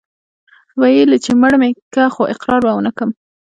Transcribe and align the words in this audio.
ويل 0.81 1.09
يې 1.15 1.19
چې 1.25 1.31
مړ 1.41 1.53
مې 1.61 1.69
که 1.93 2.03
خو 2.13 2.21
اقرار 2.33 2.59
به 2.65 2.71
ونه 2.73 2.91
کم. 2.97 3.09